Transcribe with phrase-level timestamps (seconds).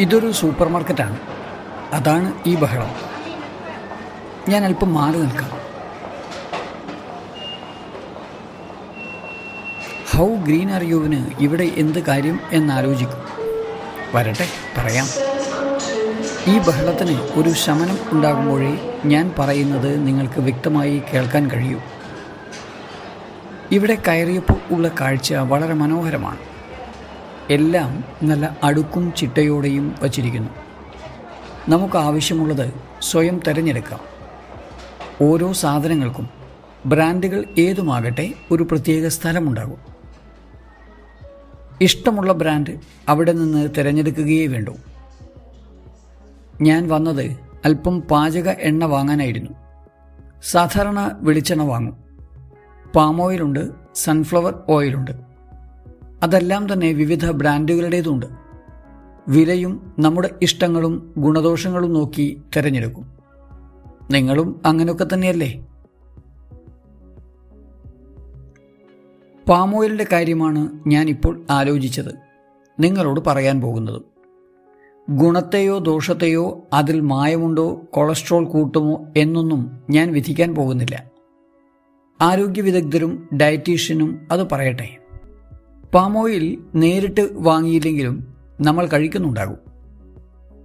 [0.00, 1.18] ഇതൊരു സൂപ്പർ മാർക്കറ്റാണ്
[1.92, 2.90] അതാണ് ഈ ബഹളം.
[4.48, 5.50] ഞാൻ അല്പം മാറി നിൽക്കാം.
[10.16, 13.18] ഹൗ ഗ്രീൻ ആർ യുവിന് ഇവിടെ എന്ത് കാര്യം എന്നാലോചിക്കും.
[14.14, 14.46] വരട്ടെ
[14.76, 15.06] പറയാം.
[16.46, 21.80] ഈ ബഹളത്തിന് ഒരു ശമനം ഉണ്ടാകുമ്പോഴേ ഞാൻ പറയുന്നത് നിങ്ങൾക്ക് വ്യക്തമായി കേൾക്കാൻ കഴിയൂ.
[23.70, 26.53] ഇവിടെ കയറിയപ്പോൾ ഉള്ള കാഴ്ച വളരെ മനോഹരമാണ്.
[27.50, 30.50] എല്ലാം നല്ല അടുക്കും ചിട്ടയോടെയും വച്ചിരിക്കുന്നു.
[31.68, 34.00] നമുക്ക് ആവശ്യമുള്ളത് സ്വയം തിരഞ്ഞെടുക്കാം.
[35.22, 36.28] ഓരോ സാധനങ്ങൾക്കും
[36.86, 39.78] ബ്രാൻഡുകൾ ഏതുമാകട്ടെ ഒരു പ്രത്യേക സ്ഥലമുണ്ടാകും.
[41.80, 44.74] ഇഷ്ടമുള്ള ബ്രാൻഡ് അവിടെ നിന്ന് തിരഞ്ഞെടുക്കുകയേ വേണ്ടൂ.
[46.62, 49.50] ഞാൻ വന്നത് അല്പം പാചക എണ്ണ വാങ്ങാനായിരുന്നു.
[50.42, 51.96] സാധാരണ വെളിച്ചെണ്ണ വാങ്ങും.
[52.96, 55.33] പാം ഓയിലുണ്ട് സൺഫ്ലവർ ഓയിലുണ്ട്.
[56.24, 58.26] അതെല്ലാം തന്നെ വിവിധ ബ്രാൻഡുകളുടേതുണ്ട്.
[59.28, 63.12] വിലയും നമ്മുടെ ഇഷ്ടങ്ങളും ഗുണദോഷങ്ങളും നോക്കി തിരഞ്ഞെടുക്കും.
[64.10, 65.66] നിങ്ങളും അങ്ങനെയൊക്കെ തന്നെയല്ലേ?
[69.48, 72.14] പാം ഓയിലിന്റെ കാര്യമാണ് ഞാനിപ്പോൾ ആലോചിച്ചത്.
[72.80, 74.02] നിങ്ങളോട് പറയാൻ പോകുന്നത്.
[75.10, 81.10] ഗുണത്തെയോ ദോഷത്തെയോ അതിൽ മായമുണ്ടോ കൊളസ്ട്രോൾ കൂട്ടുമോ എന്നൊന്നും ഞാൻ വിധിക്കാൻ പോകുന്നില്ല.
[82.20, 85.03] ആരോഗ്യ വിദഗ്ധരും ഡയറ്റീഷ്യനും അത് പറയട്ടെ.
[85.94, 89.58] പാം ഓയിൽ നേരിട്ട് വാങ്ങിയില്ലെങ്കിലും നമ്മൾ കഴിക്കുന്നുണ്ടാകും.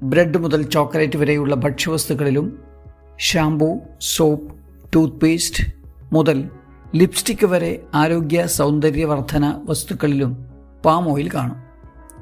[0.03, 2.59] ബ്രെഡ് മുതൽ ചോക്ലേറ്റ് വരെയുള്ള ഭക്ഷ്യവസ്തുക്കളിലും
[3.19, 4.55] ഷാംപൂ സോപ്പ്
[4.95, 5.63] ടൂത്ത് പേസ്റ്റ്
[6.13, 6.49] മുതൽ
[6.95, 10.45] ലിപ്സ്റ്റിക് വരെ ആരോഗ്യ സൗന്ദര്യവർദ്ധന വസ്തുക്കളിലും
[10.85, 11.55] പാം ഓയിൽ കാണും.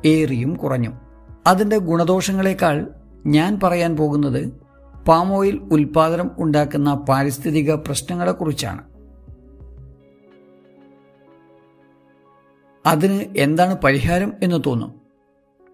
[0.06, 0.94] ഏറിയും കുറഞ്ഞും.
[1.48, 2.88] അതിന്റെ ഗുണദോഷങ്ങളെക്കാൾ
[3.26, 4.54] ഞാൻ പറയാൻ പോകുന്നത്
[5.08, 8.97] പാം ഓയിൽ ഉൽപാദനം ഉണ്ടാക്കുന്ന പാരിസ്ഥിതിക പ്രശ്നങ്ങളെക്കുറിച്ചാണ്.
[12.88, 15.02] അതിന് എന്താണ് പരിഹാരം എന്ന് തോന്നും?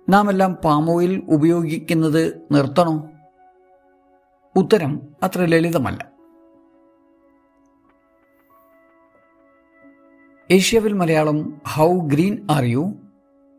[0.09, 3.09] നാം എല്ലാം പാം ഓയിൽ ഉപയോഗിക്കുന്നത് നിർത്തണോ?
[4.55, 6.11] ഉത്തരം അത്ര ലളിതമല്ല.
[10.51, 12.93] ഏഷ്യവിൽ Malayalam how green are you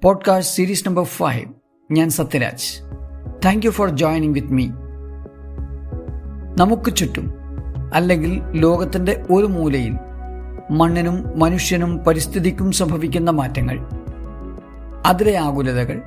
[0.04, 1.53] podcast series number five
[1.93, 2.81] ഞാൻ Sathyaraj.
[3.44, 4.69] Thank you for joining with me
[6.59, 7.31] നമുക്ക് ചുറ്റും
[7.94, 9.93] അല്ലെങ്കിൽ ലോകത്തിന്റെ ഒരു മൂലയിൽ
[10.70, 13.88] മണ്ണിനും മനുഷ്യനും പരിസ്ഥിതിക്കും സംഭവിക്കുന്ന മാറ്റങ്ങൾ.
[15.06, 16.02] അതിലെ ആകുലതകൾ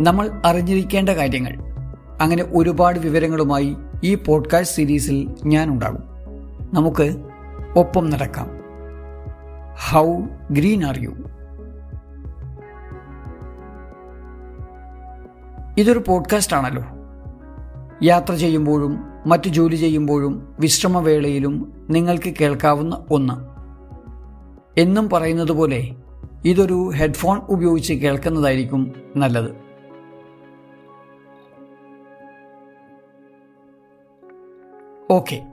[0.00, 1.58] നമ്മൾ അറിഞ്ഞിരിക്കേണ്ട കാര്യങ്ങൾ.
[2.20, 6.02] അങ്ങനെ ഒരുപാട് വിവരങ്ങളുമായി ഈ പോഡ്കാസ്റ്റ് സീരീസിൽ ഞാൻ ഉണ്ടാകും.
[6.74, 7.16] നമുക്ക്
[7.76, 8.50] ഒപ്പം നടക്കാം.
[9.90, 11.10] ഹൗ ഗ്രീൻ ആർ യു
[15.78, 16.84] ഇതൊരു പോഡ്കാസ്റ്റ് ആണല്ലോ.
[18.02, 23.49] യാത്ര ചെയ്യുമ്പോഴും മറ്റു ജോലി ചെയ്യുമ്പോഴും വിശ്രമവേളയിലും നിങ്ങൾക്ക് കേൾക്കാവുന്ന ഒന്ന്.
[24.80, 25.94] എന്നും പറയുന്നത് പോലെ
[26.44, 29.50] ഇതൊരു ഹെഡ്ഫോൺ ഉപയോഗിച്ച് കേൾക്കുന്നതായിരിക്കും നല്ലത്.
[35.12, 35.52] ഓക്കെ.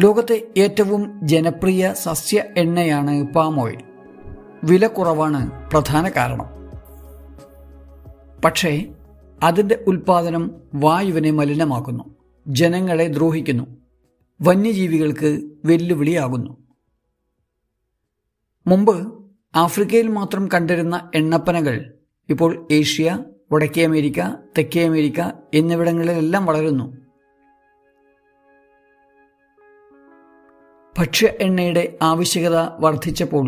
[0.00, 3.78] ലോകത്തെ ഏറ്റവും ജനപ്രിയ സസ്യ എണ്ണയാണ് പാം ഓയിൽ.
[4.64, 6.46] വില കുറവാണ് പ്രധാന കാരണം.
[8.44, 8.94] പക്ഷേ
[9.42, 12.04] അതിന്റെ ഉൽപാദനം വായുവിനെ മലിനമാക്കുന്നു
[12.48, 13.64] ജനങ്ങളെ ദ്രോഹിക്കുന്നു
[14.42, 16.63] വന്യജീവികൾക്ക് വെല്ലുവിളിയാകുന്നു.
[18.66, 19.12] മുമ്പ്
[19.54, 21.94] ആഫ്രിക്കയിൽ മാത്രം കണ്ടിരുന്ന എണ്ണപ്പനകൾ
[22.28, 24.20] ഇപ്പോൾ ഏഷ്യ വടക്കേ അമേരിക്ക
[24.58, 25.20] തെക്കേ അമേരിക്ക
[25.54, 26.96] എന്നിവിടങ്ങളിലെല്ലാം വളരുന്നു.
[30.98, 33.46] ഭക്ഷ്യ എണ്ണയുടെ ആവശ്യകത വർദ്ധിച്ചപ്പോൾ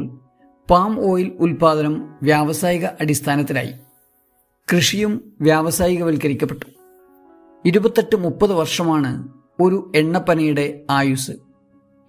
[0.71, 3.73] പാം ഓയിൽ ഉൽപാദനം വ്യാവസായിക അടിസ്ഥാനത്തിലായി.
[4.73, 6.67] കൃഷിയും വ്യാവസായികവൽക്കരിക്കപ്പെട്ടു.
[7.65, 9.29] ഇരുപത്തെട്ട് മുപ്പത് വർഷമാണ്
[9.61, 11.33] ഒരു എണ്ണപ്പനയുടെ ആയുസ്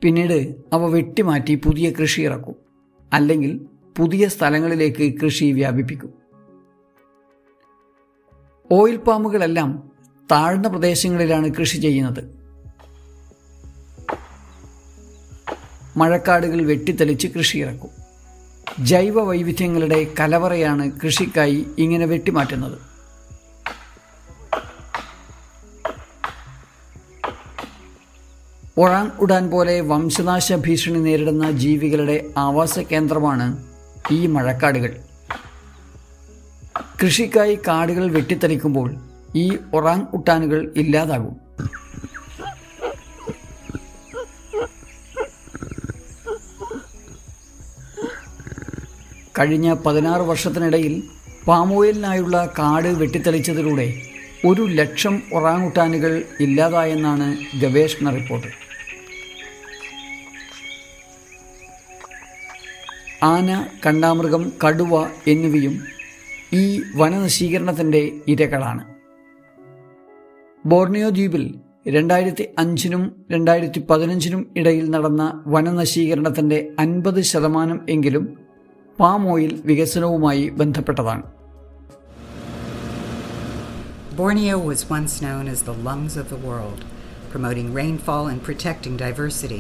[0.02, 2.67] പിന്നീട് അവ വെട്ടിമാറ്റി പുതിയ കൃഷി ഇറക്കും
[3.14, 3.66] അല്ലെങ്കിൽ
[3.98, 6.14] പുതിയ സ്ഥലങ്ങളിലേക്ക് കൃഷി വ്യാപിപ്പിക്കും.
[8.72, 9.92] ഓയിൽ പാമ്പുകളെല്ലാം
[10.32, 12.24] താഴ്ന്ന പ്രദേശങ്ങളിലാണ് കൃഷി ചെയ്യുന്നത്.
[15.98, 17.90] മഴക്കാടുകൾ വെട്ടിത്തെളിച്ച് കൃഷി ഇറക്കും
[18.86, 22.87] ജൈവ വൈവിധ്യങ്ങളുടെ കലവറയാണ് കൃഷിക്കായി ഇങ്ങനെ വെട്ടിമാറ്റുന്നത്.
[28.78, 33.64] ഒറാങ് ഉഡാൻ പോലെ വംശനാശ ഭീഷണി നേരിടുന്ന ജീവികളുടെ ആവാസ കേന്ദ്രമാണ്
[34.12, 34.92] ഈ മഴക്കാടുകൾ.
[37.04, 38.96] കൃഷിക്കായി കാടുകൾ വെട്ടിത്തെളിക്കുമ്പോൾ
[39.36, 41.36] ഈ ഒറാങ് ഉട്ടാനുകൾ ഇല്ലാതാകും.
[49.40, 51.04] കഴിഞ്ഞ പതിനാറ് വർഷത്തിനിടയിൽ
[51.48, 54.02] പാമോയിലിനായുള്ള കാട് വെട്ടിത്തെളിച്ചതിലൂടെ
[54.46, 57.28] ഒരു ലക്ഷം ഒറാങ്ങുട്ടാനുകൾ ഇല്ലാതായെന്നാണ്
[57.62, 58.67] ഗവേഷണ റിപ്പോർട്ട്.
[63.26, 63.50] ആന
[63.86, 64.94] കണ്ടാമൃഗം കടുവ
[65.28, 65.76] എന്നിവയും
[66.54, 66.64] ഈ
[66.96, 68.84] വനനശീകരണത്തിന്റെ ഇരകളാണ്
[70.66, 71.46] ബോർണിയോ ദ്വീപിൽ
[71.88, 78.26] രണ്ടായിരത്തി അഞ്ചിനും രണ്ടായിരത്തി പതിനഞ്ചിനും ഇടയിൽ നടന്ന വനനശീകരണത്തിന്റെ അൻപത് ശതമാനം എങ്കിലും
[79.00, 81.26] പാം ഓയിൽ വികസനവുമായി ബന്ധപ്പെട്ടതാണ്
[84.18, 86.80] Borneo was once known as the lungs of the world,
[87.32, 89.60] promoting rainfall and protecting diversity.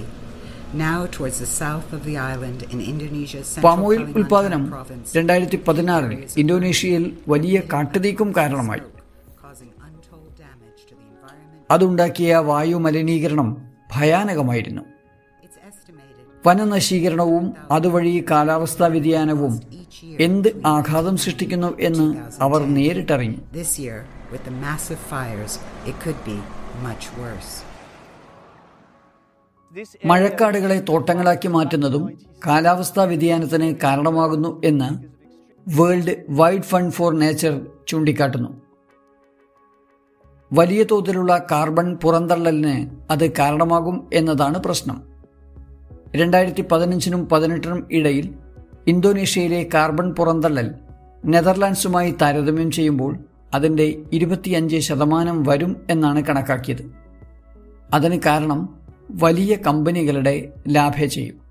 [3.61, 4.73] Palm oil ഉൽപാദനം
[5.15, 8.79] രണ്ടായിരത്തി പതിനാറിൽ ഇന്തോനേഷ്യയിൽ വലിയ കാട്ടുതീക്കും കാരണമായി.
[11.71, 13.57] അതുണ്ടാക്കിയ വായു മലിനീകരണം
[13.95, 14.81] ഭയാനകമായിരുന്നു.
[16.45, 19.61] വനനശീകരണവും അതുവഴി കാലാവസ്ഥാ വ്യതിയാനവും
[20.19, 23.37] എന്ത് ആഘാതം സൃഷ്ടിക്കുന്നു എന്ന് അവർ നേരിട്ടറിഞ്ഞു.
[30.05, 34.89] മഴക്കാടുകളെ തോട്ടങ്ങളാക്കി മാറ്റുന്നതും കാലാവസ്ഥാ വ്യതിയാനത്തിന് കാരണമാകുന്നു എന്ന്
[35.77, 38.61] World Wide Fund for Nature ചൂണ്ടിക്കാട്ടുന്നു.
[40.53, 45.03] വലിയ തോതിലുള്ള കാർബൺ പുറന്തള്ളലിന് അത് കാരണമാകും എന്നതാണ് പ്രശ്നം.
[46.15, 48.33] രണ്ടായിരത്തി പതിനഞ്ചിനും പതിനെട്ടിനും ഇടയിൽ
[48.87, 50.75] ഇന്തോനേഷ്യയിലെ കാർബൺ പുറന്തള്ളൽ
[51.25, 53.17] നെതർലാൻഡ്സുമായി താരതമ്യം ചെയ്യുമ്പോൾ
[53.53, 56.91] അതിന്റെ ഇരുപത്തിയഞ്ച് ശതമാനം വരും എന്നാണ് കണക്കാക്കിയത്.
[57.93, 61.47] അതിന് കാരണം വലിയ കമ്പനികളുടെ ലാഭേച്ഛയും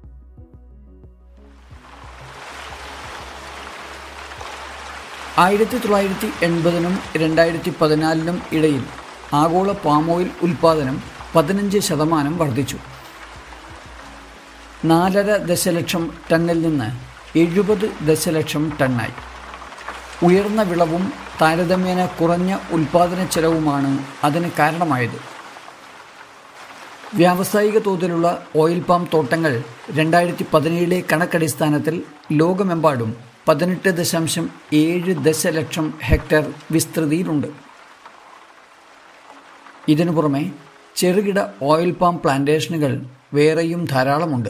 [5.38, 8.84] ആയിരത്തി തൊള്ളായിരത്തി എൺപതിനും രണ്ടായിരത്തി പതിനാലിനും ഇടയിൽ
[9.32, 11.02] ആഗോള പാം ഓയിൽ ഉൽപ്പാദനം
[11.34, 12.76] പതിനഞ്ച് ശതമാനം വർദ്ധിച്ചു.
[14.84, 16.88] നാലര ദശലക്ഷം ടണ്ണിൽ നിന്ന്
[17.38, 19.12] എഴുപത് ദശലക്ഷം ടണ്ണായി.
[20.26, 21.12] ഉയർന്ന വിളവും
[21.42, 25.35] താരതമ്യേന കുറഞ്ഞ ഉൽപ്പാദന ചെലവുമാണ് അതിന് കാരണമായത്.
[27.14, 33.16] വ്യാവസായിക തോതിലുള്ള ഓയിൽ പാം തോട്ടങ്ങൾ രണ്ടായിരത്തി പതിനേഴിലെ കണക്കടിസ്ഥാനത്തിൽ ലോകമെമ്പാടും
[33.48, 37.46] പതിനെട്ട് ദശാംശം ഏഴ് ദശലക്ഷം ഹെക്ടർ വിസ്തൃതിയിലുണ്ട്.
[39.88, 40.52] ഇതിനു പുറമെ
[40.96, 43.02] ചെറുകിട ഓയിൽ പാം പ്ലാന്റേഷനുകൾ
[43.34, 44.48] വേറെയും ധാരാളമുണ്ട്.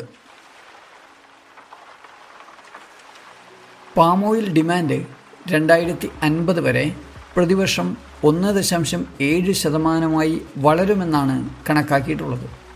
[3.96, 5.06] പാം ഓയിൽ ഡിമാൻഡ്
[5.48, 6.96] രണ്ടായിരത്തി അൻപത് വരെ
[7.36, 12.66] പ്രതിവർഷം ഒന്ന് ദശാംശം ഏഴ് ശതമാനമായി വളരുമെന്നാണ് കണക്കാക്കിയിട്ടുള്ളത്.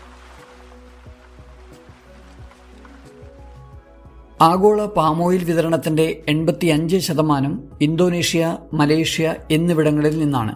[4.41, 10.55] ആഗോള പാമോയിൽ വിതരണത്തിന്റെ എൺപത്തി അഞ്ച് ശതമാനം ഇന്തോനേഷ്യ മലേഷ്യ എന്നിവിടങ്ങളിൽ നിന്നാണ്.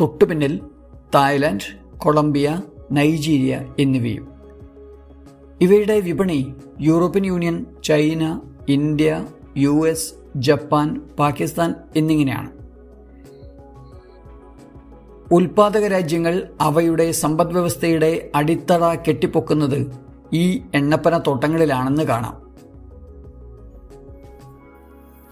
[0.00, 0.60] തൊട്ടുപിന്നിൽ
[1.14, 2.60] തായ്ലാന്റ് കൊളംബിയ
[2.92, 4.28] നൈജീരിയ എന്നിവയും.
[5.60, 9.26] ഇവയുടെ വിപണി യൂറോപ്യൻ യൂണിയൻ ചൈന ഇന്ത്യ
[9.56, 9.94] യു
[10.36, 12.59] ജപ്പാൻ പാകിസ്ഥാൻ എന്നിങ്ങനെയാണ്.
[15.32, 19.92] ഉൽപാദക രാജ്യങ്ങൾ അവയുടെ സമ്പദ്വ്യവസ്ഥയുടെ അടിത്തറ കെട്ടിപ്പൊക്കുന്നത്
[20.32, 22.50] ഈ എണ്ണപ്പന തോട്ടങ്ങളിലാണെന്ന് കാണാം.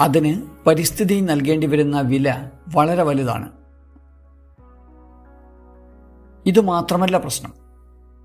[0.00, 3.52] അതിന് പരിസ്ഥിതി നൽകേണ്ടി വരുന്ന വില വളരെ വലുതാണ്.
[6.46, 7.52] ഇതുമാത്രമല്ല പ്രശ്നം.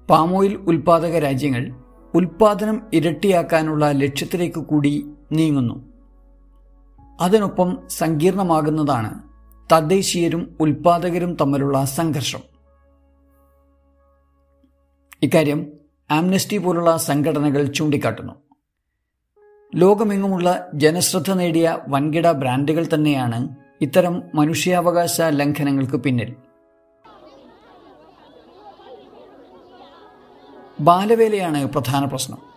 [0.09, 1.75] പാമോയിൽ ഉൽപാദക രാജ്യങ്ങൾ
[2.13, 5.83] ഉൽപാദനം ഇരട്ടിയാക്കാനുള്ള ലക്ഷ്യത്തിലേക്ക് കൂടി നീങ്ങുന്നു.
[7.21, 9.32] അതിനൊപ്പം സങ്കീർണമാകുന്നതാണ്
[9.73, 12.39] തദ്ദേശീയരും ഉൽപാദകരും തമ്മിലുള്ള സംഘർഷം.
[15.21, 15.71] ഇക്കാര്യം
[16.11, 18.33] ആംനസ്റ്റി പോലുള്ള സംഘടനകൾ ചൂണ്ടിക്കാട്ടുന്നു.
[19.75, 23.49] ലോകമെങ്ങുമുള്ള ജനശ്രദ്ധ നേടിയ വൻകിട ബ്രാൻഡുകൾ തന്നെയാണ്
[23.81, 26.35] ഇത്തരം മനുഷ്യാവകാശ ലംഘനങ്ങൾക്ക് പിന്നിൽ.
[30.79, 32.53] ബാലവേലയാണ് പ്രധാന പ്രശ്നം.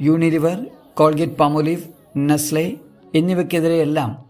[0.00, 1.82] യൂണിലിവർ കോൾഗേറ്റ് പാമോലീവ്
[2.16, 2.76] നെസ്ലെ
[3.14, 4.24] എന്നിവയ്ക്കെതിരെയെല്ലാം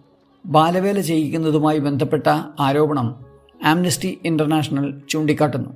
[0.47, 2.27] ബാലവേല ചെയ്യിക്കുന്നതുമായി ബന്ധപ്പെട്ട
[2.61, 3.25] ആരോപണം
[3.65, 5.71] ആംനസ്റ്റി ഇന്റർനാഷണൽ ചൂണ്ടിക്കാട്ടുന്നു.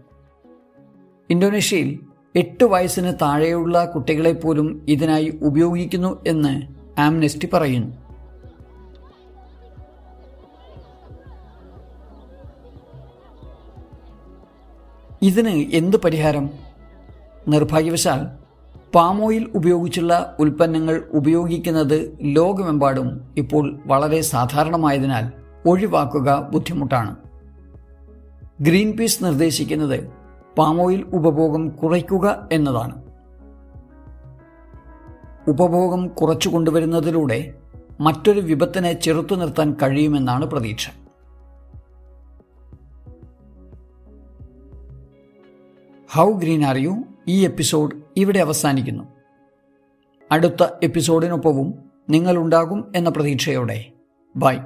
[1.30, 2.00] ഇന്തോനേഷ്യയിൽ
[2.36, 6.62] എട്ട് വയസ്സിന് താഴെയുള്ള കുട്ടികളെപ്പോലും ഇതിനായി ഉപയോഗിക്കുന്നു എന്ന്
[7.00, 7.96] ആംനസ്റ്റി പറയുന്നു.
[15.22, 16.50] ഇതിന് എന്ത് പരിഹാരം?
[17.48, 18.43] നിർഭാഗ്യവശാൽ
[18.94, 25.32] പാം ഓയിൽ ഉപയോഗിച്ചുള്ള ഉൽപ്പന്നങ്ങൾ ഉപയോഗിക്കുന്നത് ലോകമെമ്പാടും ഇപ്പോൾ വളരെ സാധാരണമായതിനാൽ
[25.68, 27.16] ഒഴിവാക്കുക ബുദ്ധിമുട്ടാണ്.
[28.60, 30.10] ഗ്രീൻ പീസ് നിർദ്ദേശിക്കുന്നത്
[30.58, 33.02] പാം ഓയിൽ ഉപഭോഗം കുറയ്ക്കുക എന്നതാണ്.
[35.48, 37.54] ഉപഭോഗം കുറച്ചു കൊണ്ടുവരുന്നതിലൂടെ
[38.00, 40.88] മറ്റൊരു വിപത്തിനെ ചെറുത്തു നിർത്താൻ കഴിയുമെന്നാണ് പ്രതീക്ഷ.
[46.12, 46.94] How green are you?
[47.28, 49.04] ഈ എപ്പിസോഡ് ഇവിടെ അവസാനിക്കുന്നു.
[50.32, 51.74] അടുത്ത എപ്പിസോഡിനൊപ്പവും
[52.10, 53.92] നിങ്ങളുണ്ടാകും എന്ന പ്രതീക്ഷയോടെ.
[54.36, 54.58] ബൈ.